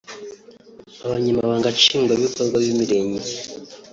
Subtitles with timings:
[1.05, 3.29] Abanyamabanga Nshingwabikorwa b’imirenge